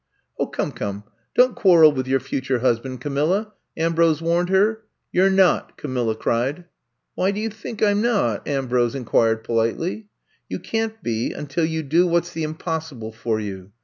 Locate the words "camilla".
3.01-3.53, 5.77-6.15